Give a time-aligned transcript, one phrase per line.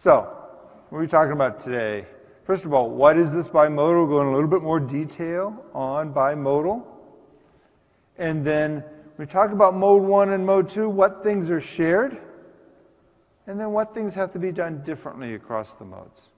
[0.00, 0.34] So,
[0.88, 2.06] what are we talking about today?
[2.44, 3.98] First of all, what is this bimodal?
[3.98, 6.86] We'll go in a little bit more detail on bimodal.
[8.16, 8.82] And then
[9.18, 12.16] we talk about mode one and mode two, what things are shared,
[13.46, 16.28] and then what things have to be done differently across the modes.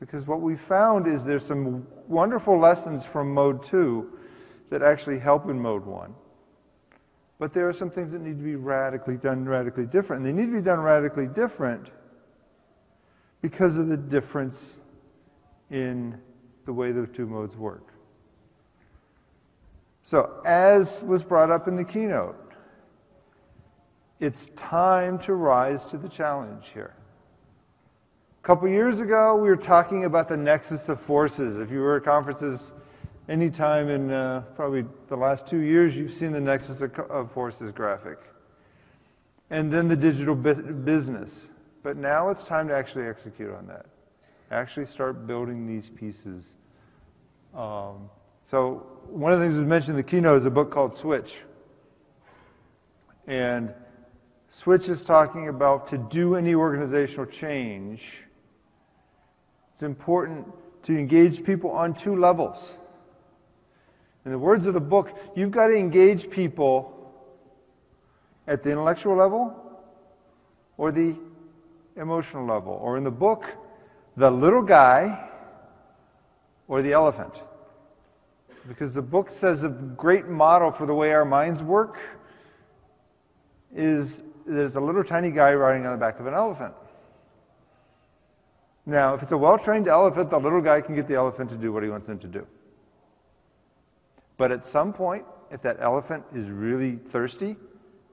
[0.00, 4.18] Because what we found is there's some wonderful lessons from mode two
[4.70, 6.14] that actually help in mode one.
[7.38, 10.24] But there are some things that need to be radically done radically different.
[10.24, 11.90] And they need to be done radically different
[13.42, 14.78] because of the difference
[15.70, 16.18] in
[16.64, 17.92] the way the two modes work.
[20.04, 22.36] So, as was brought up in the keynote,
[24.20, 26.94] it's time to rise to the challenge here.
[28.40, 31.58] A couple years ago, we were talking about the nexus of forces.
[31.58, 32.72] If you were at conferences
[33.28, 38.18] anytime in uh, probably the last two years, you've seen the nexus of, forces graphic.
[39.50, 41.48] And then the digital bu- business.
[41.82, 43.86] But now it's time to actually execute on that.
[44.50, 46.54] Actually start building these pieces.
[47.54, 48.10] Um,
[48.44, 51.40] so, one of the things we mentioned in the keynote is a book called Switch.
[53.26, 53.72] And
[54.48, 58.24] Switch is talking about to do any organizational change,
[59.72, 60.46] it's important
[60.82, 62.74] to engage people on two levels.
[64.24, 66.98] In the words of the book, you've got to engage people
[68.46, 69.56] at the intellectual level
[70.76, 71.16] or the
[71.96, 72.72] emotional level.
[72.72, 73.46] Or in the book,
[74.16, 75.28] the little guy
[76.68, 77.34] or the elephant.
[78.68, 81.98] Because the book says a great model for the way our minds work
[83.74, 86.74] is there's a little tiny guy riding on the back of an elephant.
[88.84, 91.56] Now, if it's a well trained elephant, the little guy can get the elephant to
[91.56, 92.46] do what he wants him to do.
[94.36, 97.56] But at some point, if that elephant is really thirsty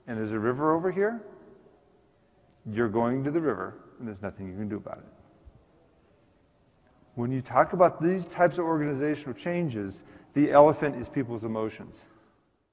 [0.07, 1.21] and there's a river over here,
[2.71, 5.13] you're going to the river and there's nothing you can do about it.
[7.15, 10.03] When you talk about these types of organizational changes,
[10.33, 12.05] the elephant is people's emotions.